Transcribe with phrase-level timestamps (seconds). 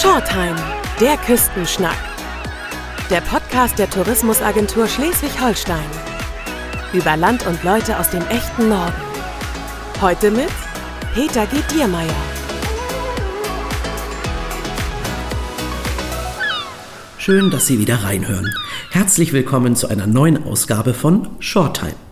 [0.00, 0.54] Shortime,
[1.00, 1.96] der Küstenschnack.
[3.10, 5.90] Der Podcast der Tourismusagentur Schleswig-Holstein.
[6.92, 8.94] Über Land und Leute aus dem echten Norden.
[10.00, 10.50] Heute mit
[11.14, 11.56] Peter G.
[11.74, 12.14] Diermeier.
[17.18, 18.54] Schön, dass Sie wieder reinhören.
[18.90, 22.07] Herzlich willkommen zu einer neuen Ausgabe von Shorttime.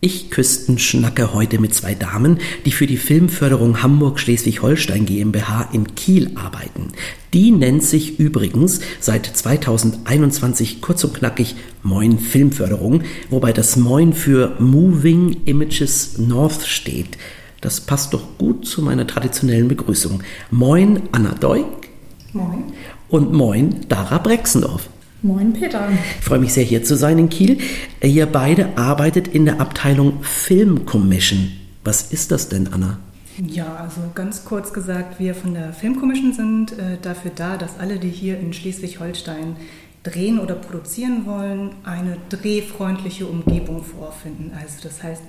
[0.00, 6.92] Ich Küstenschnacke heute mit zwei Damen, die für die Filmförderung Hamburg-Schleswig-Holstein GmbH in Kiel arbeiten.
[7.34, 14.54] Die nennt sich übrigens seit 2021 kurz und knackig Moin Filmförderung, wobei das Moin für
[14.60, 17.18] Moving Images North steht.
[17.60, 20.22] Das passt doch gut zu meiner traditionellen Begrüßung.
[20.52, 21.88] Moin Anna Deuk.
[22.32, 22.72] Moin.
[23.08, 24.90] Und moin Dara Brexendorf.
[25.20, 25.88] Moin Peter.
[26.20, 27.58] Ich freue mich sehr, hier zu sein in Kiel.
[28.00, 31.50] Ihr beide arbeitet in der Abteilung Film Commission.
[31.82, 33.00] Was ist das denn, Anna?
[33.44, 37.80] Ja, also ganz kurz gesagt, wir von der Film Commission sind äh, dafür da, dass
[37.80, 39.56] alle, die hier in Schleswig-Holstein
[40.04, 44.52] drehen oder produzieren wollen, eine drehfreundliche Umgebung vorfinden.
[44.56, 45.22] Also das heißt,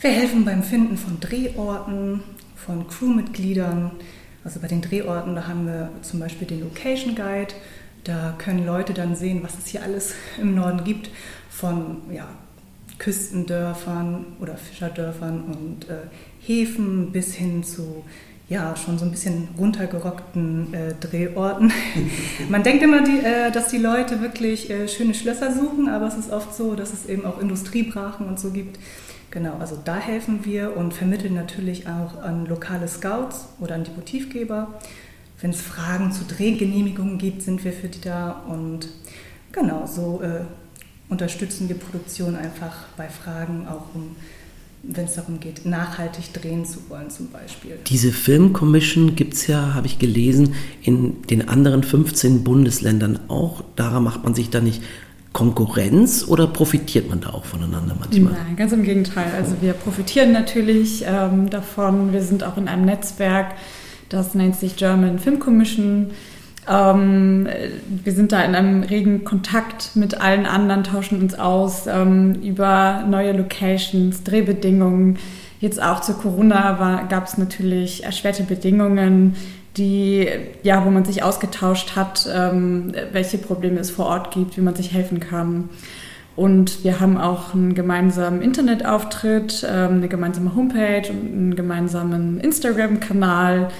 [0.00, 2.22] wir helfen beim Finden von Drehorten,
[2.56, 3.90] von Crewmitgliedern.
[4.42, 7.52] Also bei den Drehorten, da haben wir zum Beispiel den Location Guide
[8.08, 11.10] da können Leute dann sehen, was es hier alles im Norden gibt,
[11.50, 12.26] von ja,
[12.98, 16.06] Küstendörfern oder Fischerdörfern und äh,
[16.40, 18.04] Häfen bis hin zu
[18.48, 21.70] ja, schon so ein bisschen runtergerockten äh, Drehorten.
[22.48, 26.16] Man denkt immer, die, äh, dass die Leute wirklich äh, schöne Schlösser suchen, aber es
[26.16, 28.78] ist oft so, dass es eben auch Industriebrachen und so gibt.
[29.30, 33.90] Genau, also da helfen wir und vermitteln natürlich auch an lokale Scouts oder an die
[33.90, 34.68] Motivgeber
[35.40, 38.42] wenn es Fragen zu Drehgenehmigungen gibt, sind wir für die da.
[38.48, 38.88] Und
[39.52, 40.40] genau, so äh,
[41.08, 44.16] unterstützen wir Produktion einfach bei Fragen, auch um
[44.82, 47.72] wenn es darum geht, nachhaltig drehen zu wollen zum Beispiel.
[47.88, 53.64] Diese Filmcommission gibt es ja, habe ich gelesen, in den anderen 15 Bundesländern auch.
[53.76, 54.82] Daran macht man sich da nicht
[55.32, 58.32] Konkurrenz oder profitiert man da auch voneinander manchmal?
[58.32, 59.30] Nein, ganz im Gegenteil.
[59.36, 62.12] Also wir profitieren natürlich ähm, davon.
[62.12, 63.54] Wir sind auch in einem Netzwerk
[64.08, 66.10] das nennt sich German Film Commission.
[66.68, 67.48] Ähm,
[68.04, 73.04] wir sind da in einem regen Kontakt mit allen anderen, tauschen uns aus ähm, über
[73.08, 75.18] neue Locations, Drehbedingungen.
[75.60, 79.34] Jetzt auch zu Corona gab es natürlich erschwerte Bedingungen,
[79.76, 80.28] die,
[80.62, 84.74] ja, wo man sich ausgetauscht hat, ähm, welche Probleme es vor Ort gibt, wie man
[84.74, 85.70] sich helfen kann.
[86.36, 93.70] Und wir haben auch einen gemeinsamen Internetauftritt, ähm, eine gemeinsame Homepage und einen gemeinsamen Instagram-Kanal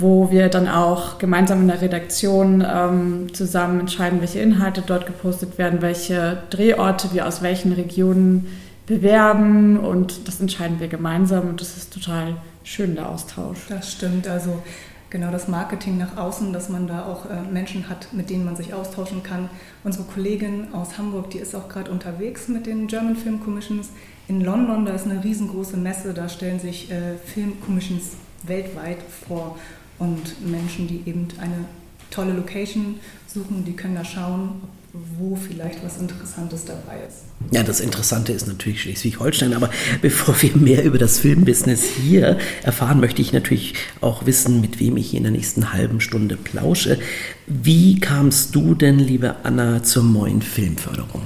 [0.00, 5.58] wo wir dann auch gemeinsam in der Redaktion ähm, zusammen entscheiden, welche Inhalte dort gepostet
[5.58, 8.46] werden, welche Drehorte wir aus welchen Regionen
[8.86, 9.78] bewerben.
[9.78, 11.48] Und das entscheiden wir gemeinsam.
[11.48, 13.58] Und das ist total schön, der Austausch.
[13.68, 14.62] Das stimmt, also
[15.10, 18.56] genau das Marketing nach außen, dass man da auch äh, Menschen hat, mit denen man
[18.56, 19.50] sich austauschen kann.
[19.84, 23.90] Unsere Kollegin aus Hamburg, die ist auch gerade unterwegs mit den German Film Commissions.
[24.28, 28.12] In London, da ist eine riesengroße Messe, da stellen sich äh, Film Commissions
[28.44, 29.58] weltweit vor
[30.00, 31.64] und Menschen, die eben eine
[32.10, 32.96] tolle Location
[33.28, 34.62] suchen, die können da schauen,
[34.92, 37.18] wo vielleicht was Interessantes dabei ist.
[37.52, 39.70] Ja, das Interessante ist natürlich Schleswig-Holstein, aber
[40.02, 44.96] bevor wir mehr über das Filmbusiness hier erfahren, möchte ich natürlich auch wissen, mit wem
[44.96, 46.98] ich in der nächsten halben Stunde plausche.
[47.46, 51.22] Wie kamst du denn, liebe Anna, zur neuen Filmförderung?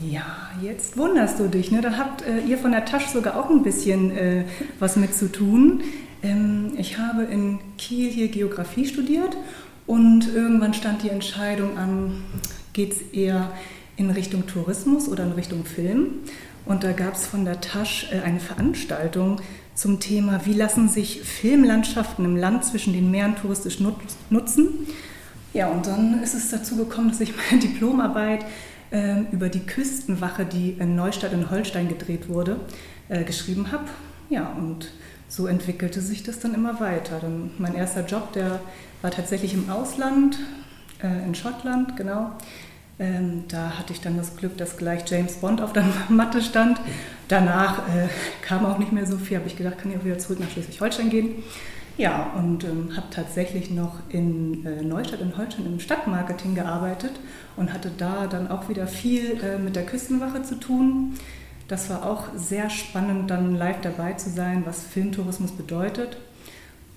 [0.00, 1.70] Ja, jetzt wunderst du dich.
[1.70, 1.80] Ne?
[1.80, 4.44] Da habt äh, ihr von der Tasche sogar auch ein bisschen äh,
[4.78, 5.82] was mit zu tun.
[6.22, 9.36] Ähm, ich habe in Kiel hier Geografie studiert
[9.86, 12.22] und irgendwann stand die Entscheidung an,
[12.72, 13.50] geht es eher
[13.96, 16.20] in Richtung Tourismus oder in Richtung Film.
[16.64, 19.40] Und da gab es von der Tasch äh, eine Veranstaltung
[19.74, 23.78] zum Thema, wie lassen sich Filmlandschaften im Land zwischen den Meeren touristisch
[24.30, 24.68] nutzen.
[25.54, 28.44] Ja, und dann ist es dazu gekommen, dass ich meine Diplomarbeit
[28.90, 32.60] äh, über die Küstenwache, die in Neustadt in Holstein gedreht wurde,
[33.08, 33.84] äh, geschrieben habe.
[34.30, 34.92] Ja, und
[35.32, 37.18] so entwickelte sich das dann immer weiter.
[37.18, 38.60] Dann mein erster Job, der
[39.00, 40.38] war tatsächlich im Ausland,
[41.02, 42.32] äh, in Schottland, genau.
[42.98, 46.78] Ähm, da hatte ich dann das Glück, dass gleich James Bond auf der Matte stand.
[47.28, 48.08] Danach äh,
[48.42, 50.50] kam auch nicht mehr so viel, habe ich gedacht, kann ich auch wieder zurück nach
[50.50, 51.42] Schleswig-Holstein gehen.
[51.96, 57.12] Ja, und ähm, habe tatsächlich noch in äh, Neustadt in Holstein im Stadtmarketing gearbeitet
[57.56, 61.14] und hatte da dann auch wieder viel äh, mit der Küstenwache zu tun.
[61.72, 66.18] Das war auch sehr spannend, dann live dabei zu sein, was Filmtourismus bedeutet.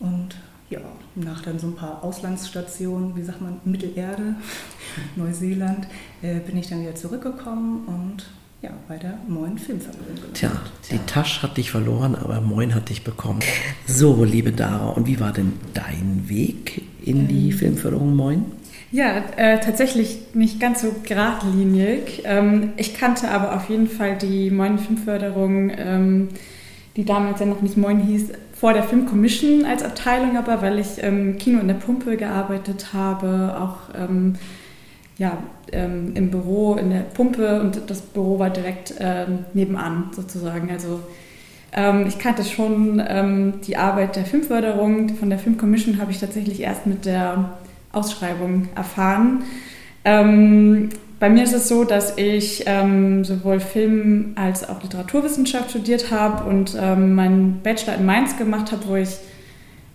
[0.01, 0.35] Und
[0.69, 0.81] ja,
[1.15, 4.35] nach dann so ein paar Auslandsstationen, wie sagt man, Mittelerde,
[5.15, 5.87] Neuseeland,
[6.21, 8.25] äh, bin ich dann wieder zurückgekommen und
[8.61, 10.51] ja, bei der Moin Filmförderung Tja,
[10.91, 13.39] die Tasche hat dich verloren, aber Moin hat dich bekommen.
[13.87, 18.43] So, liebe Dara, und wie war denn dein Weg in die ähm, Filmförderung Moin?
[18.95, 22.21] Ja, äh, tatsächlich nicht ganz so geradlinig.
[22.23, 26.29] Ähm, ich kannte aber auf jeden Fall die Moin Filmförderung, ähm,
[26.95, 31.03] die damals ja noch nicht Moin hieß, vor der Filmcommission als Abteilung, aber weil ich
[31.03, 34.35] ähm, Kino in der Pumpe gearbeitet habe, auch ähm,
[35.17, 35.39] ja,
[35.73, 40.69] ähm, im Büro in der Pumpe und das Büro war direkt ähm, nebenan sozusagen.
[40.71, 41.01] Also
[41.73, 45.17] ähm, ich kannte schon ähm, die Arbeit der Filmförderung.
[45.17, 47.57] Von der Filmcommission habe ich tatsächlich erst mit der
[47.95, 49.43] Ausschreibung erfahren.
[50.03, 50.89] Ähm,
[51.19, 56.47] bei mir ist es so, dass ich ähm, sowohl Film als auch Literaturwissenschaft studiert habe
[56.47, 59.09] und ähm, meinen Bachelor in Mainz gemacht habe, wo ich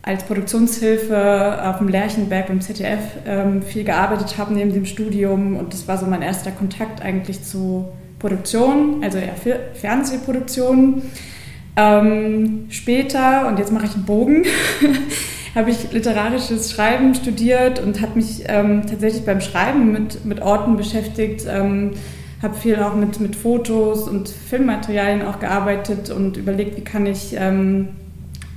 [0.03, 5.57] als Produktionshilfe auf dem Lerchenberg im ZDF ähm, viel gearbeitet habe neben dem Studium.
[5.57, 7.89] Und das war so mein erster Kontakt eigentlich zu
[8.19, 9.35] Produktion, also eher
[9.75, 11.03] Fernsehproduktion.
[11.77, 14.45] Ähm, später, und jetzt mache ich einen Bogen,
[15.55, 20.77] habe ich literarisches Schreiben studiert und habe mich ähm, tatsächlich beim Schreiben mit, mit Orten
[20.77, 21.93] beschäftigt, ähm,
[22.43, 27.35] habe viel auch mit, mit Fotos und Filmmaterialien auch gearbeitet und überlegt, wie kann ich
[27.37, 27.89] ähm,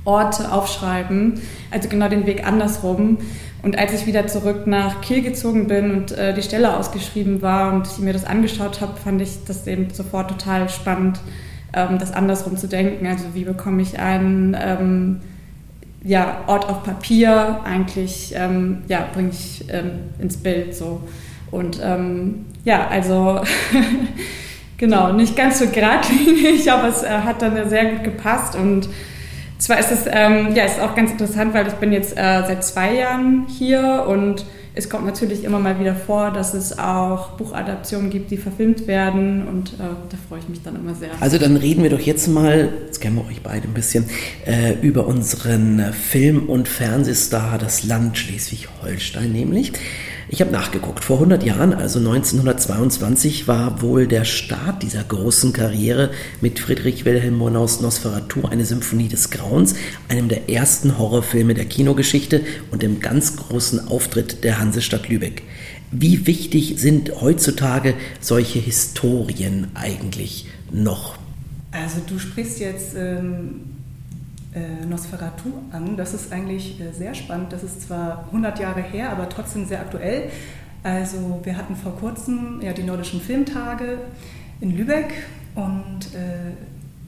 [0.04, 3.18] Orte aufschreiben, also genau den Weg andersrum.
[3.62, 7.72] Und als ich wieder zurück nach Kiel gezogen bin und äh, die Stelle ausgeschrieben war
[7.72, 11.18] und ich mir das angeschaut habe, fand ich das eben sofort total spannend,
[11.72, 13.06] ähm, das andersrum zu denken.
[13.06, 15.20] Also wie bekomme ich einen ähm,
[16.04, 21.00] ja, Ort auf Papier eigentlich, ähm, ja, bringe ich ähm, ins Bild so.
[21.50, 23.40] Und ähm, ja, also
[24.76, 28.88] genau, nicht ganz so geradlinig, aber es äh, hat dann sehr gut gepasst und
[29.58, 32.64] zwar ist es ähm, ja ist auch ganz interessant, weil ich bin jetzt äh, seit
[32.64, 34.44] zwei Jahren hier und
[34.76, 39.46] es kommt natürlich immer mal wieder vor, dass es auch Buchadaptionen gibt, die verfilmt werden
[39.46, 39.76] und äh,
[40.10, 41.10] da freue ich mich dann immer sehr.
[41.20, 44.06] Also dann reden wir doch jetzt mal, jetzt kennen wir euch beide ein bisschen,
[44.46, 49.72] äh, über unseren Film- und Fernsehstar, das Land Schleswig-Holstein nämlich.
[50.34, 51.04] Ich habe nachgeguckt.
[51.04, 56.10] Vor 100 Jahren, also 1922, war wohl der Start dieser großen Karriere
[56.40, 59.76] mit Friedrich Wilhelm Murnaus Nosferatu, eine Symphonie des Grauens,
[60.08, 62.40] einem der ersten Horrorfilme der Kinogeschichte
[62.72, 65.44] und dem ganz großen Auftritt der Hansestadt Lübeck.
[65.92, 71.16] Wie wichtig sind heutzutage solche Historien eigentlich noch?
[71.70, 73.73] Also du sprichst jetzt ähm, äh,
[74.86, 75.96] Nosferatu an.
[75.96, 77.52] Das ist eigentlich äh, sehr spannend.
[77.52, 80.30] Das ist zwar 100 Jahre her, aber trotzdem sehr aktuell.
[80.82, 83.98] Also wir hatten vor kurzem ja, die nordischen Filmtage
[84.60, 85.12] in Lübeck
[85.54, 86.52] und äh,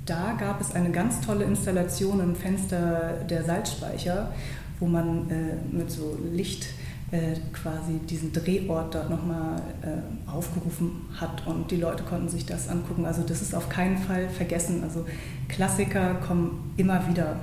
[0.07, 4.33] da gab es eine ganz tolle Installation im Fenster der Salzspeicher,
[4.81, 6.69] wo man äh, mit so Licht
[7.11, 12.69] äh, quasi diesen Drehort dort nochmal äh, aufgerufen hat und die Leute konnten sich das
[12.69, 13.05] angucken.
[13.05, 14.83] Also das ist auf keinen Fall vergessen.
[14.83, 15.05] Also
[15.49, 17.37] Klassiker kommen immer wieder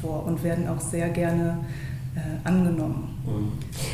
[0.00, 1.58] vor und werden auch sehr gerne
[2.14, 3.08] äh, angenommen.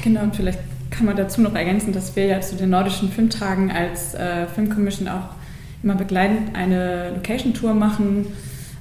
[0.02, 0.58] Genau, und vielleicht
[0.90, 5.08] kann man dazu noch ergänzen, dass wir ja zu den nordischen Filmtagen als äh, Filmcommission
[5.08, 5.34] auch
[5.82, 8.26] immer begleitend eine Location-Tour machen.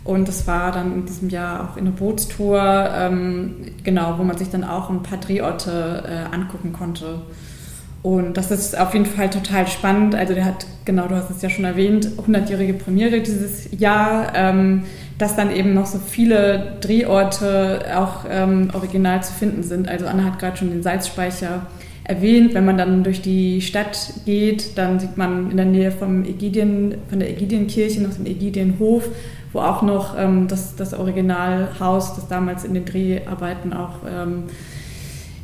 [0.03, 4.37] Und das war dann in diesem Jahr auch in eine Bootstour, ähm, genau, wo man
[4.37, 7.21] sich dann auch ein paar Drehorte äh, angucken konnte.
[8.01, 10.13] Und das ist auf jeden Fall total spannend.
[10.13, 14.83] Also der hat, genau, du hast es ja schon erwähnt, 100-jährige Premiere dieses Jahr, ähm,
[15.23, 19.87] dass dann eben noch so viele Drehorte auch ähm, original zu finden sind.
[19.87, 21.65] Also Anna hat gerade schon den Salzspeicher
[22.03, 22.53] erwähnt.
[22.53, 26.95] Wenn man dann durch die Stadt geht, dann sieht man in der Nähe vom Ägidien,
[27.07, 29.07] von der Ägidienkirche noch den Ägidienhof,
[29.53, 34.43] wo auch noch ähm, das, das Originalhaus, das damals in den Dreharbeiten auch ähm,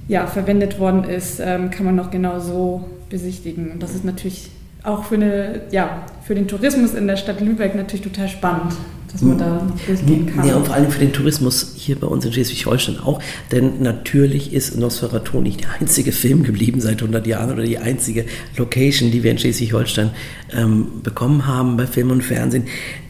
[0.09, 3.71] ja, verwendet worden ist, ähm, kann man noch genau so besichtigen.
[3.71, 4.51] Und das ist natürlich
[4.83, 8.73] auch für, eine, ja, für den Tourismus in der Stadt Lübeck natürlich total spannend
[9.11, 10.47] dass man da noch durchgehen kann.
[10.47, 13.19] Ja, und vor allem für den Tourismus hier bei uns in Schleswig-Holstein auch.
[13.51, 18.25] Denn natürlich ist Nosferatu nicht der einzige Film geblieben seit 100 Jahren oder die einzige
[18.57, 20.11] Location, die wir in Schleswig-Holstein
[20.53, 22.65] ähm, bekommen haben bei Film und Fernsehen.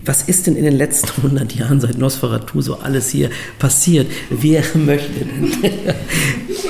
[0.05, 4.07] Was ist denn in den letzten 100 Jahren seit Nosferatu so alles hier passiert?
[4.29, 5.51] Wer möchte denn?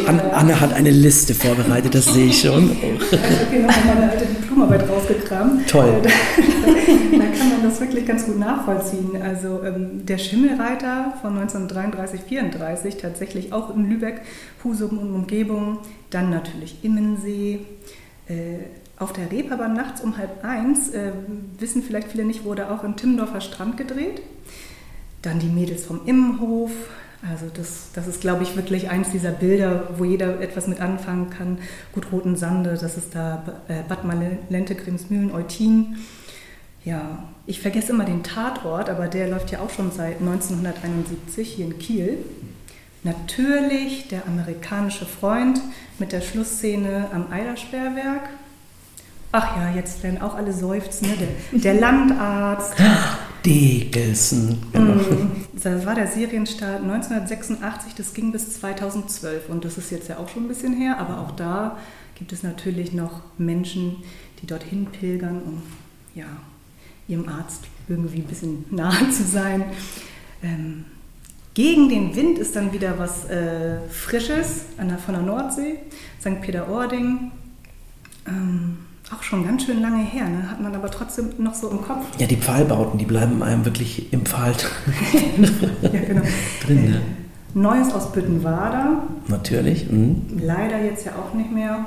[0.33, 2.71] Anne hat eine Liste vorbereitet, das sehe ich schon.
[2.71, 4.25] Ich habe noch meine alte
[4.59, 5.69] Diplomarbeit rausgekramt.
[5.69, 6.01] Toll.
[6.03, 6.09] Da,
[7.17, 9.21] da, kann man das wirklich ganz gut nachvollziehen.
[9.21, 14.21] Also ähm, der Schimmelreiter von 1933, 34 tatsächlich auch in Lübeck,
[14.63, 15.79] Husum und Umgebung.
[16.09, 17.65] Dann natürlich Immensee.
[18.27, 18.65] Äh,
[18.97, 21.13] auf der Reeperbahn nachts um halb eins, äh,
[21.57, 24.21] wissen vielleicht viele nicht, wurde auch im Timmendorfer Strand gedreht.
[25.21, 26.71] Dann die Mädels vom Immenhof.
[27.27, 31.29] Also das, das ist, glaube ich, wirklich eins dieser Bilder, wo jeder etwas mit anfangen
[31.29, 31.57] kann.
[31.93, 35.97] Gut Roten Sande, das ist da äh, Bad Malente, Grimsmühlen, Eutin.
[36.85, 41.65] Ja, ich vergesse immer den Tatort, aber der läuft ja auch schon seit 1971 hier
[41.65, 42.17] in Kiel.
[43.03, 45.59] Natürlich der amerikanische Freund
[45.99, 48.29] mit der Schlussszene am Eidersperrwerk.
[49.31, 51.15] Ach ja, jetzt werden auch alle seufzen, ne?
[51.17, 52.75] der, der Landarzt.
[53.46, 54.58] Dickelson.
[54.74, 55.01] Genau.
[55.62, 60.29] Das war der Serienstart 1986, das ging bis 2012 und das ist jetzt ja auch
[60.29, 61.77] schon ein bisschen her, aber auch da
[62.15, 63.98] gibt es natürlich noch Menschen,
[64.41, 65.62] die dorthin pilgern, um
[66.15, 66.27] ja,
[67.08, 69.65] ihrem Arzt irgendwie ein bisschen nahe zu sein.
[70.43, 70.86] Ähm,
[71.53, 75.79] gegen den Wind ist dann wieder was äh, Frisches an der, von der Nordsee,
[76.22, 76.41] St.
[76.41, 77.31] Peter-Ording.
[78.27, 78.68] Ähm,
[79.29, 80.50] schon ganz schön lange her, ne?
[80.50, 82.03] hat man aber trotzdem noch so im Kopf.
[82.17, 84.53] Ja, die Pfahlbauten, die bleiben einem wirklich im Pfahl
[85.81, 86.24] ja, genau.
[86.65, 86.89] drin.
[86.89, 87.01] Ne?
[87.53, 89.03] Neues aus Büttenwader.
[89.27, 89.89] Natürlich.
[89.89, 90.39] Mhm.
[90.41, 91.86] Leider jetzt ja auch nicht mehr.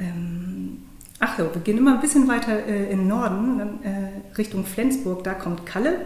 [0.00, 0.78] Ähm,
[1.20, 5.22] ach so, wir gehen immer ein bisschen weiter äh, in Norden, dann, äh, Richtung Flensburg,
[5.22, 6.00] da kommt Kalle.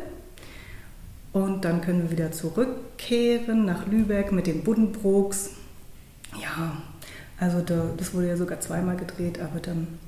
[1.32, 5.52] Und dann können wir wieder zurückkehren nach Lübeck mit den Buddenbrooks.
[6.38, 6.76] Ja,
[7.40, 10.03] also da, das wurde ja sogar zweimal gedreht, aber dann äh,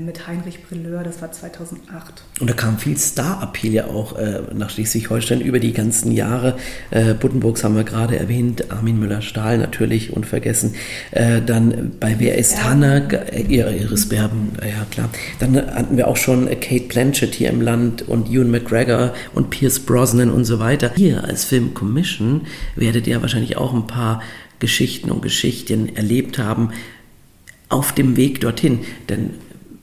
[0.00, 2.24] mit Heinrich Brilleur, das war 2008.
[2.40, 6.56] Und da kam viel Star-Appeal ja auch äh, nach Schleswig-Holstein über die ganzen Jahre.
[6.90, 10.74] Äh, Buddenbrooks haben wir gerade erwähnt, Armin Müller-Stahl natürlich unvergessen.
[11.12, 12.98] Äh, dann bei Wer ist Hanna?
[12.98, 15.08] Äh, Iris Berben, ja klar.
[15.38, 19.78] Dann hatten wir auch schon Kate Blanchett hier im Land und Ewan McGregor und Pierce
[19.78, 20.92] Brosnan und so weiter.
[20.96, 24.20] Hier als Film Commission werdet ihr wahrscheinlich auch ein paar
[24.58, 26.70] Geschichten und Geschichten erlebt haben
[27.68, 28.80] auf dem Weg dorthin.
[29.08, 29.30] Denn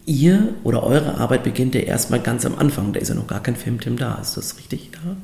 [0.07, 2.93] ihr oder eure Arbeit beginnt ja erstmal ganz am Anfang.
[2.93, 4.15] Da ist ja noch gar kein Filmteam da.
[4.15, 5.15] Ist das richtig da?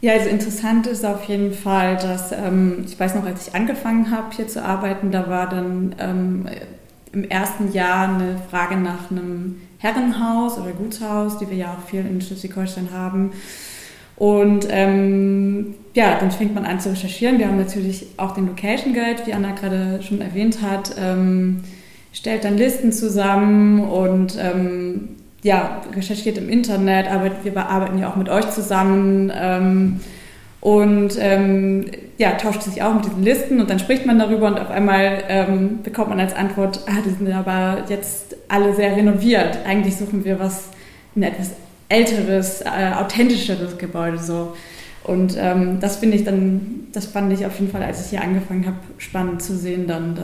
[0.00, 4.10] Ja, also interessant ist auf jeden Fall, dass ähm, ich weiß noch, als ich angefangen
[4.10, 6.46] habe hier zu arbeiten, da war dann ähm,
[7.12, 12.00] im ersten Jahr eine Frage nach einem Herrenhaus oder Gutshaus, die wir ja auch viel
[12.00, 13.32] in Schleswig-Holstein haben.
[14.16, 17.38] Und ähm, ja, dann fängt man an zu recherchieren.
[17.38, 20.94] Wir haben natürlich auch den Location Guide, wie Anna gerade schon erwähnt hat.
[20.98, 21.64] Ähm,
[22.12, 25.10] stellt dann Listen zusammen und ähm,
[25.42, 30.00] ja, recherchiert im Internet, aber wir arbeiten ja auch mit euch zusammen ähm,
[30.60, 31.86] und ähm,
[32.18, 35.22] ja, tauscht sich auch mit diesen Listen und dann spricht man darüber und auf einmal
[35.28, 39.60] ähm, bekommt man als Antwort, ah, die sind aber jetzt alle sehr renoviert.
[39.66, 40.64] Eigentlich suchen wir was,
[41.16, 41.52] ein etwas
[41.88, 44.54] älteres, äh, authentischeres Gebäude so.
[45.04, 48.22] Und ähm, das finde ich dann, das fand ich auf jeden Fall, als ich hier
[48.22, 50.22] angefangen habe, spannend zu sehen, dann, da,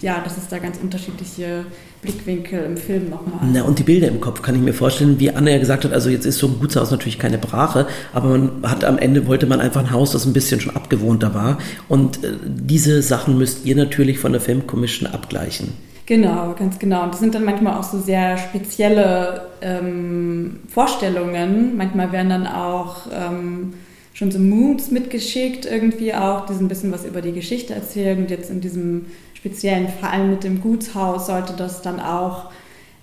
[0.00, 1.64] ja, dass es da ganz unterschiedliche
[2.02, 5.30] Blickwinkel im Film nochmal Na, und die Bilder im Kopf kann ich mir vorstellen, wie
[5.30, 8.50] Anna ja gesagt hat, also jetzt ist so ein Gutshaus natürlich keine Brache, aber man
[8.62, 11.58] hat am Ende, wollte man einfach ein Haus, das ein bisschen schon abgewohnter war.
[11.88, 15.72] Und äh, diese Sachen müsst ihr natürlich von der Filmcommission abgleichen.
[16.06, 17.04] Genau, ganz genau.
[17.04, 21.78] Und das sind dann manchmal auch so sehr spezielle ähm, Vorstellungen.
[21.78, 23.72] Manchmal werden dann auch ähm,
[24.14, 28.18] schon so Moods mitgeschickt, irgendwie auch, die so ein bisschen was über die Geschichte erzählen.
[28.18, 32.50] Und jetzt in diesem speziellen Fall mit dem Gutshaus sollte das dann auch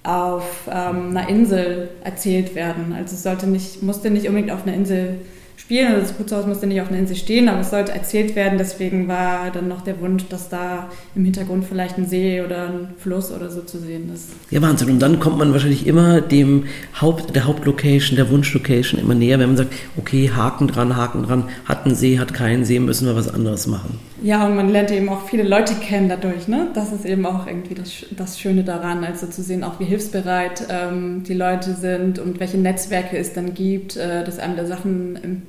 [0.03, 2.93] auf ähm, einer Insel erzählt werden.
[2.97, 5.19] Also es sollte nicht, musste nicht unbedingt auf einer Insel
[5.61, 5.93] spielen.
[5.93, 8.57] Also das Gutshaus musste nicht auf einer Insel stehen, aber es sollte erzählt werden.
[8.57, 12.87] Deswegen war dann noch der Wunsch, dass da im Hintergrund vielleicht ein See oder ein
[12.97, 14.29] Fluss oder so zu sehen ist.
[14.49, 14.89] Ja, Wahnsinn.
[14.89, 16.65] Und dann kommt man wahrscheinlich immer dem
[16.99, 21.49] Haupt, der Hauptlocation, der Wunschlocation immer näher, wenn man sagt, okay, Haken dran, Haken dran,
[21.65, 23.99] hat einen See, hat keinen See, müssen wir was anderes machen.
[24.23, 26.47] Ja, und man lernt eben auch viele Leute kennen dadurch.
[26.47, 26.67] Ne?
[26.75, 30.67] Das ist eben auch irgendwie das, das Schöne daran, also zu sehen, auch wie hilfsbereit
[30.69, 34.91] ähm, die Leute sind und welche Netzwerke es dann gibt, äh, dass einem da Sachen
[34.91, 35.41] im, im,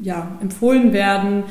[0.00, 1.44] ja, empfohlen werden.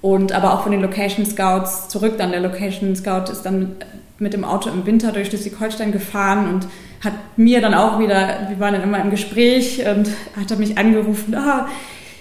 [0.00, 2.32] Und aber auch von den Location Scouts zurück dann.
[2.32, 3.76] Der Location Scout ist dann
[4.18, 6.66] mit dem Auto im Winter durch Schleswig-Holstein gefahren und
[7.04, 11.34] hat mir dann auch wieder, wir waren dann immer im Gespräch und hat mich angerufen,
[11.34, 11.68] ah,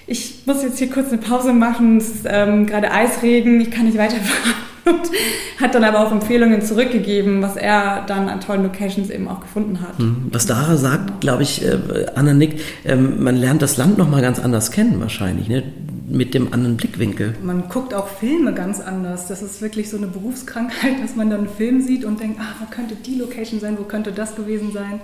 [0.08, 3.86] ich muss jetzt hier kurz eine Pause machen, es ist ähm, gerade Eisregen, ich kann
[3.86, 4.54] nicht weiterfahren.
[4.86, 9.42] Und hat dann aber auch Empfehlungen zurückgegeben, was er dann an tollen Locations eben auch
[9.42, 9.98] gefunden hat.
[9.98, 11.78] Hm, was Dara sagt, glaube ich, äh,
[12.16, 15.64] Anna nickt, ähm, man lernt das Land nochmal ganz anders kennen wahrscheinlich, ne?
[16.12, 17.36] mit dem anderen Blickwinkel.
[17.42, 19.28] Man guckt auch Filme ganz anders.
[19.28, 22.56] Das ist wirklich so eine Berufskrankheit, dass man dann einen Film sieht und denkt, ah,
[22.60, 25.00] wo könnte die Location sein, wo könnte das gewesen sein.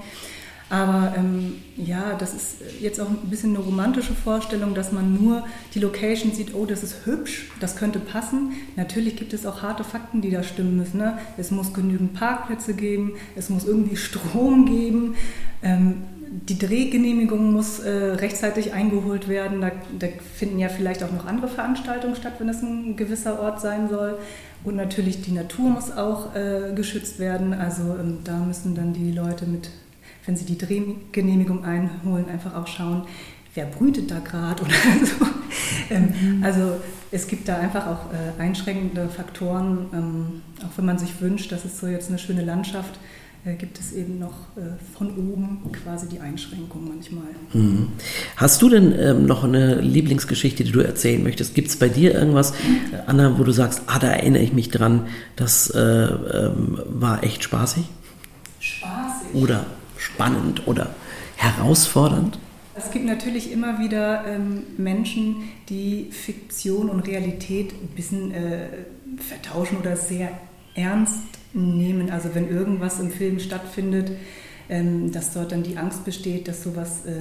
[0.69, 5.45] Aber ähm, ja, das ist jetzt auch ein bisschen eine romantische Vorstellung, dass man nur
[5.73, 8.51] die Location sieht, oh, das ist hübsch, das könnte passen.
[8.75, 10.97] Natürlich gibt es auch harte Fakten, die da stimmen müssen.
[10.97, 11.17] Ne?
[11.37, 15.15] Es muss genügend Parkplätze geben, es muss irgendwie Strom geben.
[15.63, 19.61] Ähm, die Drehgenehmigung muss äh, rechtzeitig eingeholt werden.
[19.61, 23.61] Da, da, finden ja vielleicht auch noch andere Veranstaltungen statt, wenn es ein gewisser Ort
[23.61, 24.17] sein soll.
[24.65, 27.53] Und natürlich die Natur muss auch äh, geschützt werden.
[27.53, 29.69] Also ähm, da müssen dann die Leute mit
[30.27, 33.03] wenn Sie die Drehgenehmigung einholen, einfach auch schauen,
[33.55, 34.71] wer brütet da gerade oder
[35.05, 35.25] so.
[35.89, 36.73] ähm, also
[37.09, 41.65] es gibt da einfach auch äh, einschränkende Faktoren, ähm, auch wenn man sich wünscht, dass
[41.65, 42.99] es so jetzt eine schöne Landschaft
[43.45, 44.61] äh, gibt es eben noch äh,
[44.97, 47.23] von oben quasi die Einschränkung manchmal.
[47.53, 47.87] Mhm.
[48.35, 51.55] Hast du denn ähm, noch eine Lieblingsgeschichte, die du erzählen möchtest?
[51.55, 52.53] Gibt es bei dir irgendwas,
[53.05, 55.07] Anna, wo du sagst, ah, da erinnere ich mich dran,
[55.37, 57.85] das äh, ähm, war echt spaßig?
[58.59, 59.33] Spaßig.
[59.33, 59.65] Oder
[59.97, 60.95] spannend oder
[61.35, 62.39] herausfordernd?
[62.75, 68.67] Es gibt natürlich immer wieder ähm, Menschen, die Fiktion und Realität ein bisschen äh,
[69.17, 70.29] vertauschen oder sehr
[70.75, 71.23] ernst
[71.53, 72.11] nehmen.
[72.11, 74.11] Also wenn irgendwas im Film stattfindet,
[74.69, 77.13] ähm, dass dort dann die Angst besteht, dass sowas äh,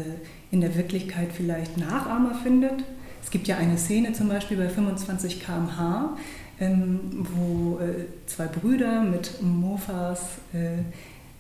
[0.51, 2.85] in der Wirklichkeit vielleicht Nachahmer findet.
[3.23, 6.17] Es gibt ja eine Szene zum Beispiel bei 25 km/h,
[6.61, 10.21] ähm, wo äh, zwei Brüder mit Mofas
[10.53, 10.83] äh,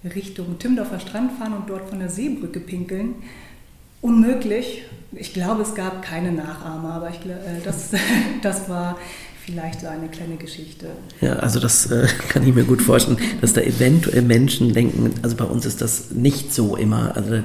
[0.05, 3.17] Richtung Timdorfer Strand fahren und dort von der Seebrücke pinkeln.
[4.01, 4.83] Unmöglich.
[5.13, 7.91] Ich glaube, es gab keine Nachahmer, aber ich, äh, das,
[8.43, 8.97] das war
[9.47, 10.89] vielleicht so eine kleine Geschichte.
[11.21, 15.37] Ja, also das äh, kann ich mir gut vorstellen, dass da eventuell Menschen denken, also
[15.37, 17.39] bei uns ist das nicht so immer, also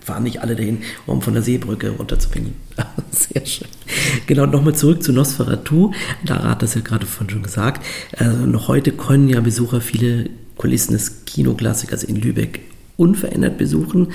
[0.00, 2.54] fahren nicht alle dahin, um von der Seebrücke runterzupingeln.
[3.10, 3.68] Sehr schön.
[4.26, 5.92] Genau, nochmal zurück zu Nosferatu.
[6.24, 7.84] Lara hat das ja gerade vorhin schon gesagt.
[8.16, 12.60] Also noch heute können ja Besucher viele Kulissen des Kinoklassikers in Lübeck
[12.96, 14.08] unverändert besuchen.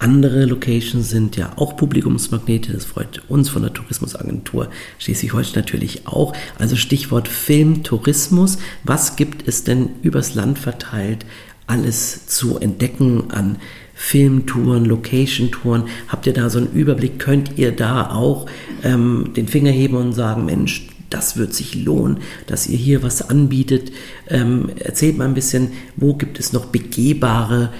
[0.00, 6.34] Andere Locations sind ja auch Publikumsmagnete, das freut uns von der Tourismusagentur Schleswig-Holstein natürlich auch.
[6.58, 8.58] Also Stichwort Filmtourismus.
[8.84, 11.26] Was gibt es denn übers Land verteilt
[11.66, 13.56] alles zu entdecken an
[13.92, 15.88] Filmtouren, Location-Touren?
[16.06, 17.18] Habt ihr da so einen Überblick?
[17.18, 18.46] Könnt ihr da auch
[18.84, 23.28] ähm, den Finger heben und sagen, Mensch, das wird sich lohnen, dass ihr hier was
[23.28, 23.92] anbietet.
[24.28, 27.72] Ähm, erzählt mal ein bisschen, wo gibt es noch begehbare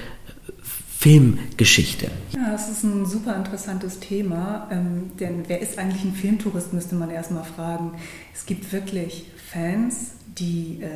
[0.99, 2.11] Filmgeschichte?
[2.35, 6.97] Ja, das ist ein super interessantes Thema, ähm, denn wer ist eigentlich ein Filmtourist, müsste
[6.97, 7.93] man erstmal fragen.
[8.35, 10.88] Es gibt wirklich Fans, die, äh,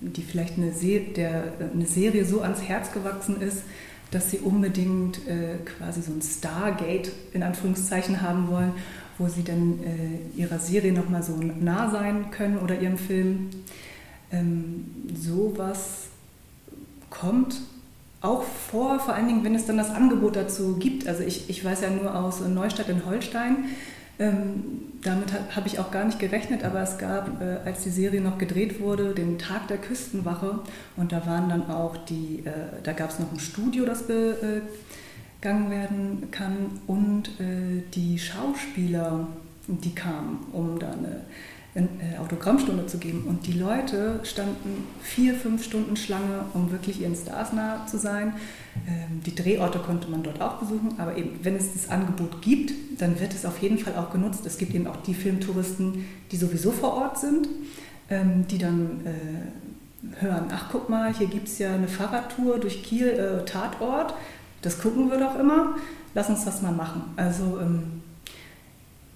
[0.00, 3.62] die vielleicht eine, Se der, eine Serie so ans Herz gewachsen ist,
[4.10, 8.72] dass sie unbedingt äh, quasi so ein Stargate in Anführungszeichen haben wollen,
[9.20, 13.50] wo sie dann äh, ihrer Serie nochmal so nah sein können oder ihrem Film.
[14.32, 16.06] Ähm, sowas
[17.10, 17.60] kommt
[18.22, 21.06] auch vor, vor allen Dingen, wenn es dann das Angebot dazu gibt.
[21.06, 23.66] Also ich, ich weiß ja nur aus Neustadt in Holstein,
[24.18, 24.64] ähm,
[25.02, 28.20] damit habe hab ich auch gar nicht gerechnet, aber es gab, äh, als die Serie
[28.20, 30.60] noch gedreht wurde, den Tag der Küstenwache
[30.96, 34.04] und da waren dann auch die, äh, da gab es noch ein Studio, das
[35.40, 39.26] begangen werden kann und äh, die Schauspieler,
[39.66, 41.22] die kamen, um da eine
[41.74, 43.24] eine äh, Autogrammstunde zu geben.
[43.28, 48.34] Und die Leute standen vier, fünf Stunden Schlange, um wirklich ihren Stars nah zu sein.
[48.88, 52.72] Ähm, die Drehorte konnte man dort auch besuchen, aber eben, wenn es das Angebot gibt,
[52.98, 54.44] dann wird es auf jeden Fall auch genutzt.
[54.46, 57.48] Es gibt eben auch die Filmtouristen, die sowieso vor Ort sind,
[58.08, 62.82] ähm, die dann äh, hören, ach guck mal, hier gibt es ja eine Fahrradtour durch
[62.82, 64.14] Kiel, äh, Tatort,
[64.62, 65.76] das gucken wir doch immer,
[66.14, 67.02] lass uns das mal machen.
[67.16, 68.02] Also ähm,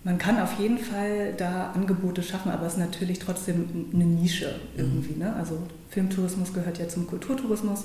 [0.04, 4.54] man kann auf jeden Fall da Angebote schaffen, aber es ist natürlich trotzdem eine Nische
[4.76, 5.18] irgendwie.
[5.18, 5.34] Ne?
[5.34, 5.58] Also
[5.90, 7.84] Filmtourismus gehört ja zum Kulturtourismus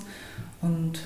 [0.62, 1.00] und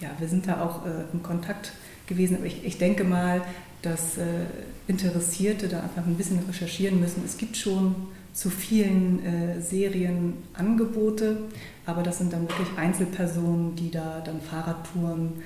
[0.00, 1.72] ja, wir sind da auch äh, im Kontakt
[2.06, 2.36] gewesen.
[2.36, 3.42] Aber ich, ich denke mal,
[3.82, 4.46] dass äh,
[4.86, 7.22] Interessierte da einfach ein bisschen recherchieren müssen.
[7.24, 7.94] Es gibt schon
[8.32, 11.38] zu vielen äh, Serien Angebote,
[11.86, 15.42] aber das sind dann wirklich Einzelpersonen, die da dann Fahrradtouren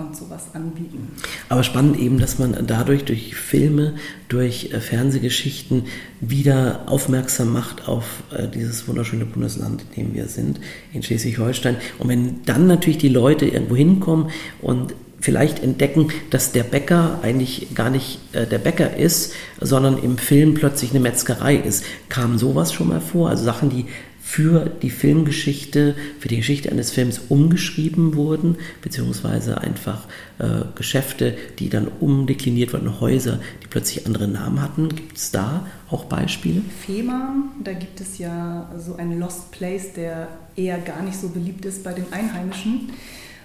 [0.00, 1.08] und sowas anbieten.
[1.48, 3.94] Aber spannend eben, dass man dadurch, durch Filme,
[4.28, 5.84] durch äh, Fernsehgeschichten
[6.20, 10.60] wieder aufmerksam macht auf äh, dieses wunderschöne Bundesland, in dem wir sind,
[10.92, 11.76] in Schleswig-Holstein.
[11.98, 17.74] Und wenn dann natürlich die Leute irgendwo hinkommen und vielleicht entdecken, dass der Bäcker eigentlich
[17.74, 21.84] gar nicht äh, der Bäcker ist, sondern im Film plötzlich eine Metzgerei ist.
[22.08, 23.28] Kam sowas schon mal vor?
[23.28, 23.86] Also Sachen, die
[24.30, 30.06] für die Filmgeschichte, für die Geschichte eines Films umgeschrieben wurden, beziehungsweise einfach
[30.38, 34.88] äh, Geschäfte, die dann umdekliniert wurden, Häuser, die plötzlich andere Namen hatten.
[34.88, 36.62] Gibt es da auch Beispiele?
[36.86, 41.64] Fehmarn, da gibt es ja so einen Lost Place, der eher gar nicht so beliebt
[41.64, 42.90] ist bei den Einheimischen.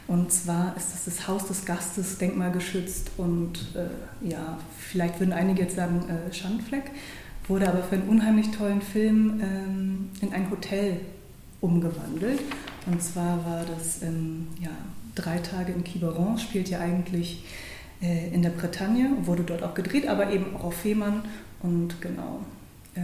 [0.06, 5.64] Und zwar ist das das Haus des Gastes denkmalgeschützt und äh, ja, vielleicht würden einige
[5.64, 6.92] jetzt sagen äh, Schandfleck
[7.48, 11.00] wurde aber für einen unheimlich tollen Film ähm, in ein Hotel
[11.62, 12.40] umgewandelt.
[12.86, 14.72] Und zwar war das ähm, ja,
[15.16, 17.46] drei Tage in Quiberon, spielt ja eigentlich
[18.02, 21.24] äh, in der Bretagne, wurde dort auch gedreht, aber eben auch auf Fehmarn.
[21.62, 22.42] Und genau,
[22.96, 23.02] äh,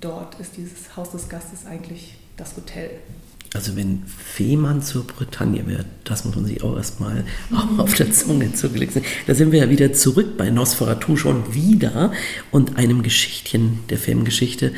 [0.00, 2.90] dort ist dieses Haus des Gastes eigentlich das Hotel.
[3.54, 7.24] Also wenn Fehmarn zur Bretagne wird, das muss man sich auch erstmal
[7.76, 12.12] auf der Zunge zugelegt Da sind wir ja wieder zurück bei Nosferatu schon wieder
[12.50, 14.72] und einem Geschichtchen der Filmgeschichte.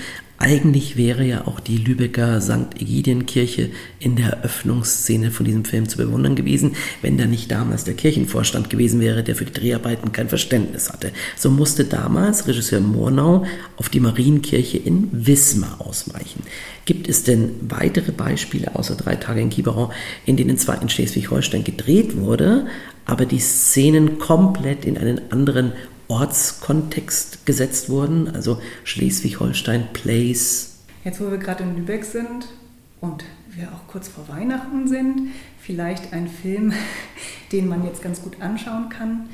[0.44, 2.78] Eigentlich wäre ja auch die Lübecker St.
[2.78, 7.94] Egidienkirche in der Eröffnungsszene von diesem Film zu bewundern gewesen, wenn da nicht damals der
[7.94, 11.12] Kirchenvorstand gewesen wäre, der für die Dreharbeiten kein Verständnis hatte.
[11.34, 13.46] So musste damals Regisseur Murnau
[13.78, 16.42] auf die Marienkirche in Wismar ausweichen.
[16.84, 19.92] Gibt es denn weitere Beispiele außer drei Tage in Quiberon,
[20.26, 22.66] in denen zwar in Schleswig-Holstein gedreht wurde,
[23.06, 25.72] aber die Szenen komplett in einen anderen
[26.08, 30.76] Ortskontext gesetzt wurden, also Schleswig-Holstein Place.
[31.04, 32.48] Jetzt, wo wir gerade in Lübeck sind
[33.00, 36.72] und wir auch kurz vor Weihnachten sind, vielleicht ein Film,
[37.52, 39.28] den man jetzt ganz gut anschauen kann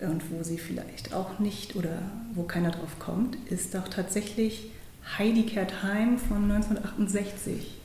[0.00, 2.02] und wo sie vielleicht auch nicht oder
[2.34, 4.70] wo keiner drauf kommt, ist doch tatsächlich
[5.18, 7.78] Heidi kehrt heim von 1968.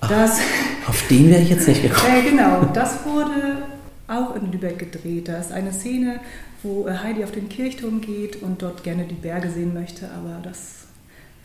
[0.00, 0.38] Das,
[0.84, 2.16] Ach, auf den wäre ich jetzt nicht gekommen.
[2.16, 3.62] Äh, genau, das wurde
[4.10, 5.28] auch in Lübeck gedreht.
[5.28, 6.20] Da ist eine Szene,
[6.62, 10.40] wo äh, Heidi auf den Kirchturm geht und dort gerne die Berge sehen möchte, aber
[10.42, 10.80] das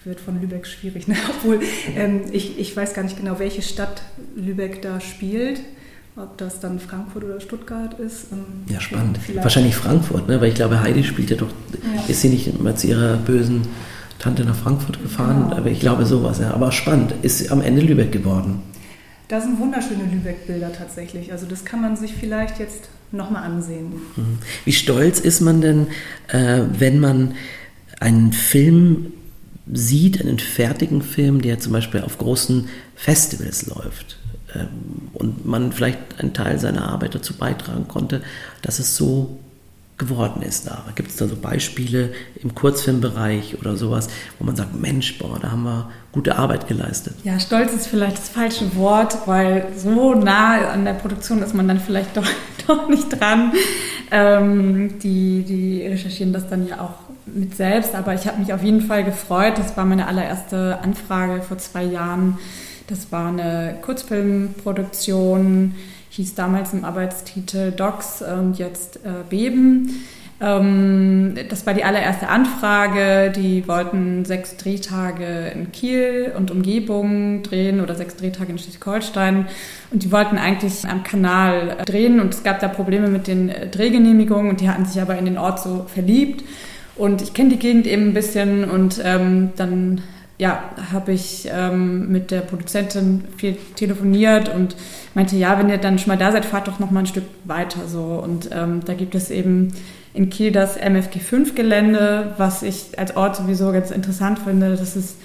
[0.04, 1.08] wird von Lübeck schwierig.
[1.08, 1.16] Ne?
[1.30, 1.60] Obwohl
[1.96, 4.02] ähm, ich, ich weiß gar nicht genau, welche Stadt
[4.36, 5.62] Lübeck da spielt.
[6.18, 8.32] Ob das dann Frankfurt oder Stuttgart ist.
[8.32, 9.20] Ähm, ja, spannend.
[9.36, 10.40] Wahrscheinlich Frankfurt, ne?
[10.40, 11.50] weil ich glaube, Heidi spielt ja doch.
[11.74, 12.04] Ja.
[12.08, 13.64] Ist sie nicht immer zu ihrer bösen
[14.18, 15.50] Tante nach Frankfurt gefahren?
[15.50, 15.58] Genau.
[15.58, 16.40] Aber ich glaube sowas.
[16.40, 16.52] Ja.
[16.52, 17.14] Aber spannend.
[17.22, 18.62] Ist am Ende Lübeck geworden.
[19.28, 21.32] Da sind wunderschöne Lübeck-Bilder tatsächlich.
[21.32, 23.94] Also das kann man sich vielleicht jetzt nochmal ansehen.
[24.16, 24.40] Mhm.
[24.66, 25.88] Wie stolz ist man denn,
[26.28, 27.36] äh, wenn man
[28.00, 29.14] einen Film
[29.72, 34.20] sieht, einen fertigen Film, der zum Beispiel auf großen Festivals läuft
[34.54, 38.22] ähm, und man vielleicht einen Teil seiner Arbeit dazu beitragen konnte,
[38.62, 39.40] dass es so
[39.98, 40.84] geworden ist da.
[40.96, 45.52] Gibt es da so Beispiele im Kurzfilmbereich oder sowas, wo man sagt, Mensch, boah, da
[45.52, 47.16] haben wir gute Arbeit geleistet?
[47.24, 51.68] Ja, stolz ist vielleicht das falsche Wort, weil so nah an der Produktion ist man
[51.68, 52.28] dann vielleicht doch,
[52.68, 53.54] doch nicht dran.
[54.12, 58.64] Ähm, die, die recherchieren das dann ja auch mit selbst, aber ich habe mich auf
[58.64, 59.58] jeden Fall gefreut.
[59.58, 62.38] Das war meine allererste Anfrage vor zwei Jahren.
[62.88, 65.74] Das war eine Kurzfilmproduktion
[66.16, 70.06] hieß damals im Arbeitstitel Docs und jetzt äh, Beben.
[70.42, 73.32] Ähm, das war die allererste Anfrage.
[73.36, 79.48] Die wollten sechs Drehtage in Kiel und Umgebung drehen oder sechs Drehtage in Schleswig-Holstein.
[79.92, 83.50] Und die wollten eigentlich am Kanal äh, drehen und es gab da Probleme mit den
[83.50, 86.44] äh, Drehgenehmigungen und die hatten sich aber in den Ort so verliebt.
[86.96, 90.02] Und ich kenne die Gegend eben ein bisschen und ähm, dann
[90.38, 94.76] ja, habe ich ähm, mit der Produzentin viel telefoniert und
[95.14, 97.24] meinte, ja, wenn ihr dann schon mal da seid, fahrt doch noch mal ein Stück
[97.46, 98.22] weiter so.
[98.22, 99.74] Und ähm, da gibt es eben
[100.14, 104.76] in Kiel das MFG5-Gelände, was ich als Ort sowieso ganz interessant finde.
[104.76, 105.18] Das ist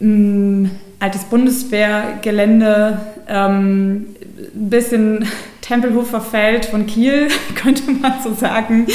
[0.00, 4.06] ein altes Bundeswehrgelände, ähm,
[4.54, 5.26] ein bisschen
[5.60, 8.86] Tempelhofer Feld von Kiel, könnte man so sagen.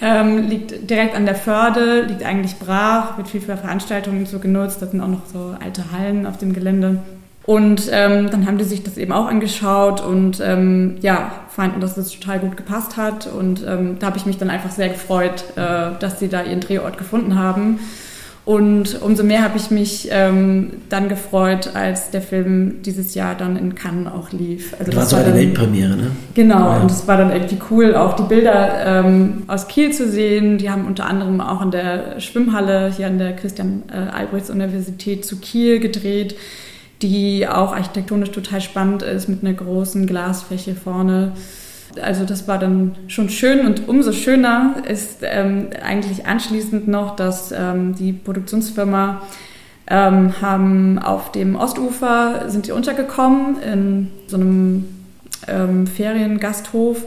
[0.00, 4.80] Ähm, liegt direkt an der Förde, liegt eigentlich brach, wird viel für Veranstaltungen so genutzt.
[4.80, 6.98] Da sind auch noch so alte Hallen auf dem Gelände.
[7.46, 11.94] Und ähm, dann haben die sich das eben auch angeschaut und ähm, ja, fanden, dass
[11.94, 13.28] das total gut gepasst hat.
[13.28, 16.60] Und ähm, da habe ich mich dann einfach sehr gefreut, äh, dass sie da ihren
[16.60, 17.78] Drehort gefunden haben.
[18.46, 23.56] Und umso mehr habe ich mich ähm, dann gefreut, als der Film dieses Jahr dann
[23.56, 24.72] in Cannes auch lief.
[24.78, 26.12] Also das, das war so eine Weltpremiere, ne?
[26.34, 26.82] Genau, wow.
[26.82, 30.58] und es war dann irgendwie cool, auch die Bilder ähm, aus Kiel zu sehen.
[30.58, 36.36] Die haben unter anderem auch in der Schwimmhalle hier an der Christian-Albrechts-Universität zu Kiel gedreht,
[37.02, 41.32] die auch architektonisch total spannend ist, mit einer großen Glasfläche vorne.
[42.00, 47.52] Also das war dann schon schön und umso schöner ist ähm, eigentlich anschließend noch, dass
[47.52, 49.22] ähm, die Produktionsfirma
[49.88, 54.84] ähm, haben auf dem Ostufer sind sie untergekommen in so einem
[55.46, 57.04] ähm, Feriengasthof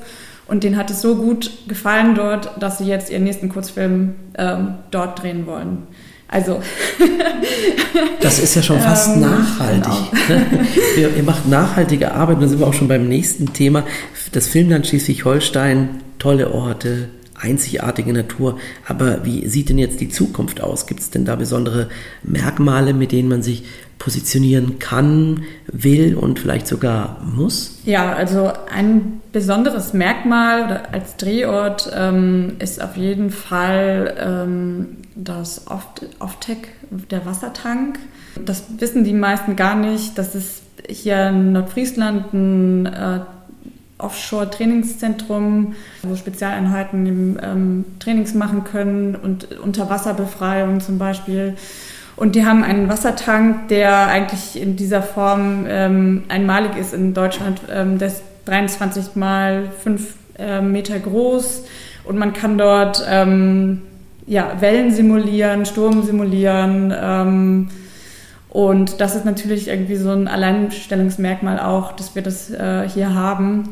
[0.48, 4.76] und denen hat es so gut gefallen dort, dass sie jetzt ihren nächsten Kurzfilm ähm,
[4.92, 5.84] dort drehen wollen.
[6.30, 6.62] Also.
[8.22, 9.92] das ist ja schon fast ähm, nachhaltig.
[10.28, 10.42] Genau.
[10.98, 13.84] ihr, ihr, macht nachhaltige Arbeit, und dann sind wir auch schon beim nächsten Thema.
[14.32, 17.10] Das Filmland Schleswig-Holstein, tolle Orte,
[17.40, 18.60] einzigartige Natur.
[18.88, 20.88] Aber wie sieht denn jetzt die Zukunft aus?
[20.88, 21.90] Gibt es denn da besondere
[22.24, 23.64] Merkmale, mit denen man sich
[23.98, 27.80] positionieren kann, will und vielleicht sogar muss?
[27.84, 36.70] Ja, also ein besonderes Merkmal als Drehort ähm, ist auf jeden Fall ähm, das Offtech,
[37.12, 38.00] der Wassertank.
[38.44, 40.18] Das wissen die meisten gar nicht.
[40.18, 43.20] Das ist hier in Nordfriesland ein äh,
[44.00, 51.56] Offshore-Trainingszentrum, wo Spezialeinheiten ähm, Trainings machen können und Unterwasserbefreiung zum Beispiel.
[52.16, 57.62] Und die haben einen Wassertank, der eigentlich in dieser Form ähm, einmalig ist in Deutschland.
[57.72, 61.66] Ähm, der ist 23 mal 5 äh, Meter groß
[62.06, 63.84] und man kann dort ähm,
[64.26, 66.94] ja, Wellen simulieren, Sturm simulieren.
[67.00, 67.70] Ähm,
[68.50, 73.70] und das ist natürlich irgendwie so ein Alleinstellungsmerkmal auch, dass wir das äh, hier haben.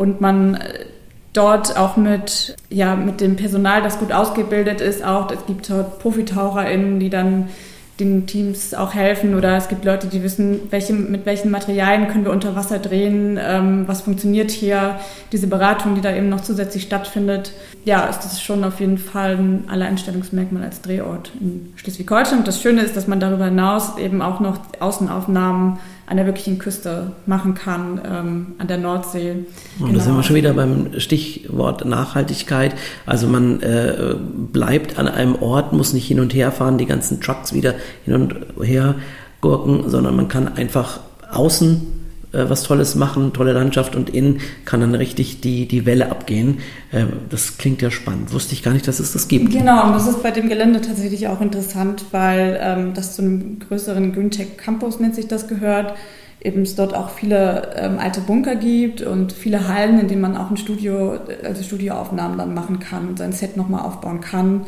[0.00, 0.86] Und man äh,
[1.34, 5.98] dort auch mit, ja, mit dem Personal, das gut ausgebildet ist, auch, es gibt dort
[5.98, 7.50] ProfitaucherInnen, die dann
[7.98, 12.24] den Teams auch helfen oder es gibt Leute, die wissen, welche, mit welchen Materialien können
[12.24, 14.98] wir unter Wasser drehen, ähm, was funktioniert hier,
[15.32, 17.52] diese Beratung, die da eben noch zusätzlich stattfindet.
[17.84, 22.44] Ja, ist das schon auf jeden Fall ein Alleinstellungsmerkmal als Drehort in Schleswig-Holstein.
[22.44, 25.78] Das Schöne ist, dass man darüber hinaus eben auch noch Außenaufnahmen
[26.10, 29.30] an der wirklichen Küste machen kann, ähm, an der Nordsee.
[29.78, 29.92] Und genau.
[29.92, 32.74] da sind wir schon wieder beim Stichwort Nachhaltigkeit.
[33.06, 34.16] Also man äh,
[34.52, 38.14] bleibt an einem Ort, muss nicht hin und her fahren, die ganzen Trucks wieder hin
[38.14, 38.96] und her
[39.40, 40.98] gurken, sondern man kann einfach
[41.30, 41.99] außen
[42.32, 46.58] was Tolles machen, tolle Landschaft und innen kann dann richtig die, die Welle abgehen.
[46.92, 48.32] Äh, das klingt ja spannend.
[48.32, 49.50] Wusste ich gar nicht, dass es das gibt.
[49.50, 53.58] Genau, und das ist bei dem Gelände tatsächlich auch interessant, weil ähm, das zu einem
[53.58, 55.94] größeren Greentech Campus nennt sich das gehört.
[56.42, 60.36] Eben es dort auch viele ähm, alte Bunker gibt und viele Hallen, in denen man
[60.38, 64.62] auch ein Studio, also Studioaufnahmen dann machen kann und sein Set nochmal aufbauen kann.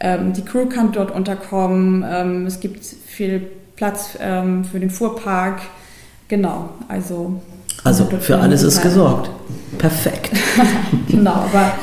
[0.00, 2.04] Ähm, die Crew kann dort unterkommen.
[2.08, 3.46] Ähm, es gibt viel
[3.76, 5.60] Platz ähm, für den Fuhrpark.
[6.32, 7.42] Genau, also.
[7.84, 9.28] Also für alles ist gesorgt.
[9.76, 10.30] Perfekt.
[11.08, 11.74] genau, aber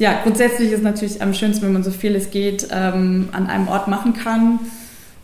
[0.00, 3.68] ja, grundsätzlich ist natürlich am schönsten, wenn man so viel es geht ähm, an einem
[3.68, 4.58] Ort machen kann.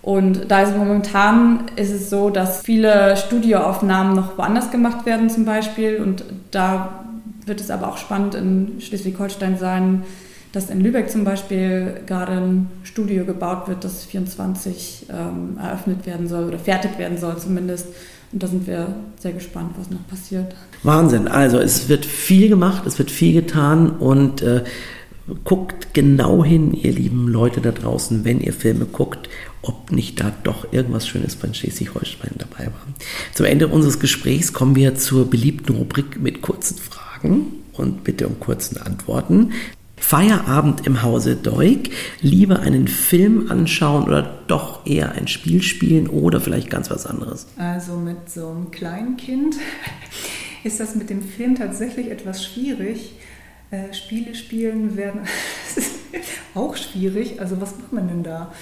[0.00, 5.44] Und da ist momentan ist es so, dass viele Studioaufnahmen noch woanders gemacht werden zum
[5.44, 5.96] Beispiel.
[5.96, 7.00] Und da
[7.46, 10.04] wird es aber auch spannend in Schleswig-Holstein sein,
[10.52, 16.28] dass in Lübeck zum Beispiel gerade ein Studio gebaut wird, das 24 ähm, eröffnet werden
[16.28, 17.88] soll oder fertig werden soll zumindest.
[18.32, 20.54] Und da sind wir sehr gespannt, was noch passiert.
[20.82, 21.28] Wahnsinn.
[21.28, 24.64] Also es wird viel gemacht, es wird viel getan und äh,
[25.44, 29.28] guckt genau hin, ihr lieben Leute da draußen, wenn ihr Filme guckt,
[29.62, 32.86] ob nicht da doch irgendwas Schönes bei Schleswig-Holstein dabei war.
[33.34, 38.38] Zum Ende unseres Gesprächs kommen wir zur beliebten Rubrik mit kurzen Fragen und bitte um
[38.40, 39.52] kurzen Antworten.
[40.00, 46.40] Feierabend im Hause Deuk, lieber einen Film anschauen oder doch eher ein Spiel spielen oder
[46.40, 47.46] vielleicht ganz was anderes?
[47.56, 49.56] Also mit so einem kleinen Kind
[50.64, 53.12] ist das mit dem Film tatsächlich etwas schwierig.
[53.70, 55.20] Äh, Spiele spielen werden
[56.54, 57.40] auch schwierig.
[57.40, 58.52] Also was macht man denn da?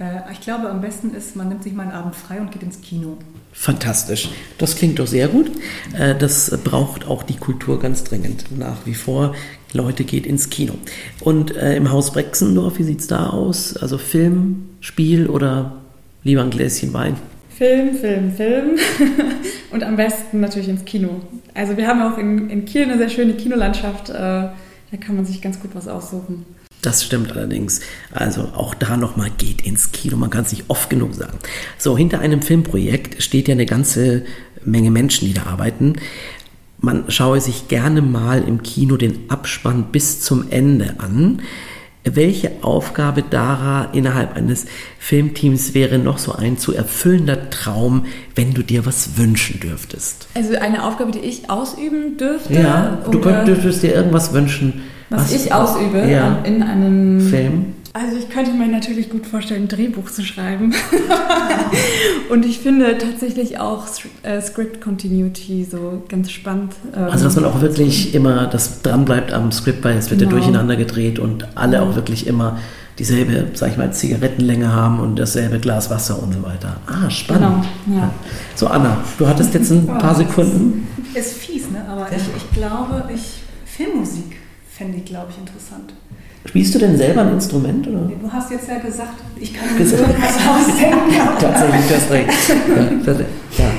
[0.00, 2.62] Äh, ich glaube, am besten ist, man nimmt sich mal einen Abend frei und geht
[2.62, 3.16] ins Kino.
[3.52, 4.28] Fantastisch.
[4.58, 5.50] Das klingt doch sehr gut.
[5.96, 8.56] Äh, das braucht auch die Kultur ganz dringend.
[8.58, 9.34] Nach wie vor,
[9.72, 10.74] Leute geht ins Kino.
[11.20, 13.76] Und äh, im Haus Brexendorf, wie sieht es da aus?
[13.76, 15.76] Also Film, Spiel oder
[16.24, 17.16] lieber ein Gläschen Wein?
[17.56, 18.76] Film, Film, Film.
[19.70, 21.22] und am besten natürlich ins Kino.
[21.54, 24.10] Also wir haben auch in, in Kiel eine sehr schöne Kinolandschaft.
[24.10, 24.54] da
[25.00, 26.44] kann man sich ganz gut was aussuchen.
[26.86, 27.80] Das stimmt allerdings.
[28.12, 30.16] Also auch da nochmal geht ins Kino.
[30.16, 31.38] Man kann es nicht oft genug sagen.
[31.78, 34.24] So, hinter einem Filmprojekt steht ja eine ganze
[34.64, 35.94] Menge Menschen, die da arbeiten.
[36.78, 41.42] Man schaue sich gerne mal im Kino den Abspann bis zum Ende an.
[42.08, 44.66] Welche Aufgabe Dara innerhalb eines
[44.98, 50.28] Filmteams wäre noch so ein zu erfüllender Traum, wenn du dir was wünschen dürftest?
[50.34, 52.54] Also eine Aufgabe, die ich ausüben dürfte?
[52.54, 56.38] Ja, du könntest dir irgendwas wünschen, was, was ich ausübe ja.
[56.44, 57.75] in einem Film.
[57.98, 60.74] Also ich könnte mir natürlich gut vorstellen, ein Drehbuch zu schreiben.
[62.30, 63.86] und ich finde tatsächlich auch
[64.22, 66.74] äh, Script Continuity so ganz spannend.
[66.94, 70.32] Ähm, also dass man auch wirklich immer das dranbleibt am Script, weil es wird genau.
[70.32, 72.58] ja durcheinander gedreht und alle auch wirklich immer
[72.98, 76.76] dieselbe, sag ich mal, Zigarettenlänge haben und dasselbe Glas Wasser und so weiter.
[76.86, 77.64] Ah, spannend.
[77.86, 78.10] Genau, ja.
[78.56, 80.86] So Anna, du hattest jetzt ein paar Sekunden.
[81.14, 81.82] Ist fies, ne?
[81.88, 84.36] aber ich, ich glaube, ich Filmmusik
[84.68, 85.94] fände ich, glaube ich, interessant.
[86.46, 87.86] Spielst du denn selber ein Instrument?
[87.88, 88.10] Oder?
[88.20, 91.14] Du hast jetzt ja gesagt, ich kann mir irgendwas ausdenken.
[91.40, 92.30] Tatsächlich, das recht.
[93.58, 93.70] Ja, ja.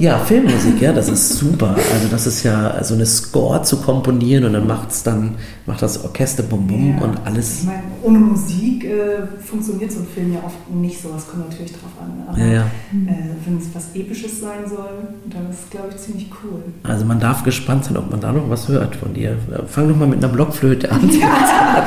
[0.00, 1.76] Ja, Filmmusik, ja, das ist super.
[1.92, 5.34] Also das ist ja so eine Score zu komponieren und dann macht's dann
[5.66, 7.60] macht das Orchester bum bum ja, und alles.
[7.60, 11.10] Ich meine, ohne Musik äh, funktioniert so ein Film ja oft nicht so.
[11.12, 12.24] Das kommt natürlich drauf an.
[12.26, 12.62] Aber ja, ja.
[12.62, 14.88] äh, wenn es was Episches sein soll,
[15.26, 16.62] dann ist es, glaube ich, ziemlich cool.
[16.82, 19.36] Also man darf gespannt sein, ob man da noch was hört von dir.
[19.66, 21.10] Fang doch mal mit einer Blockflöte an.
[21.20, 21.86] Ja.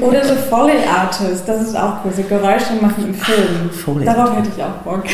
[0.00, 2.12] Oder so Foley Artist, das ist auch cool.
[2.16, 3.70] So Geräusche machen im Film.
[3.70, 5.04] Foley Darauf hätte ich auch Bock.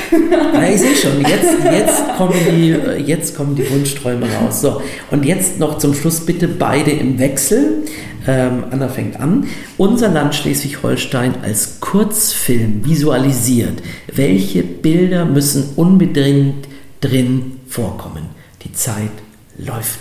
[0.53, 4.61] Ja, ich sehe schon, jetzt, jetzt kommt kommen die, äh, jetzt kommen die Wunschträume raus.
[4.61, 7.85] So, und jetzt noch zum Schluss bitte beide im Wechsel.
[8.27, 9.47] Ähm, Anna fängt an.
[9.77, 13.83] Unser Land Schleswig-Holstein als Kurzfilm visualisiert.
[14.13, 16.67] Welche Bilder müssen unbedingt
[17.01, 18.25] drin vorkommen?
[18.65, 19.13] Die Zeit
[19.59, 20.01] läuft.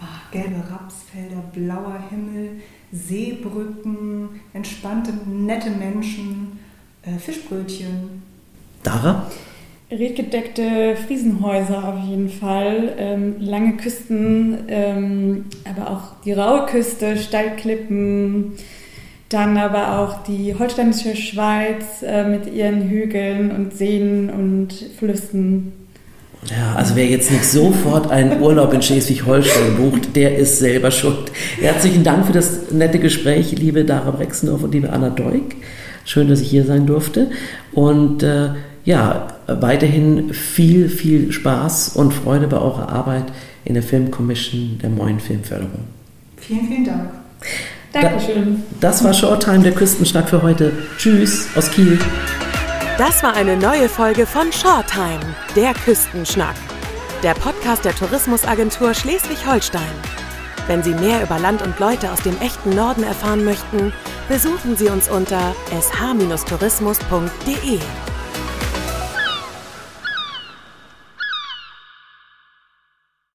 [0.00, 2.60] Ach, gelbe Rapsfelder, blauer Himmel,
[2.92, 6.58] Seebrücken, entspannte, nette Menschen,
[7.02, 8.22] äh, Fischbrötchen.
[8.82, 9.30] Dara?
[9.90, 18.52] Redgedeckte Friesenhäuser auf jeden Fall, ähm, lange Küsten, ähm, aber auch die raue Küste, Steilklippen,
[19.30, 25.72] dann aber auch die holsteinische Schweiz äh, mit ihren Hügeln und Seen und Flüssen.
[26.48, 31.32] Ja, also wer jetzt nicht sofort einen Urlaub in Schleswig-Holstein bucht, der ist selber schuld.
[31.60, 35.56] Herzlichen Dank für das nette Gespräch, liebe Dara Brexendorf und liebe Anna Deuk.
[36.04, 37.30] Schön, dass ich hier sein durfte.
[37.72, 38.50] Und äh,
[38.84, 39.28] ja,
[39.60, 43.24] weiterhin viel, viel Spaß und Freude bei eurer Arbeit
[43.64, 45.84] in der Filmkommission der Moin Filmförderung.
[46.36, 47.10] Vielen, vielen Dank.
[47.92, 48.62] Dankeschön.
[48.80, 50.72] Das war Shorttime, der Küstenschnack für heute.
[50.96, 51.98] Tschüss aus Kiel.
[52.98, 56.54] Das war eine neue Folge von Shorttime, der Küstenschnack.
[57.22, 59.82] Der Podcast der Tourismusagentur Schleswig-Holstein.
[60.66, 63.92] Wenn Sie mehr über Land und Leute aus dem echten Norden erfahren möchten,
[64.28, 67.78] besuchen Sie uns unter sh-tourismus.de.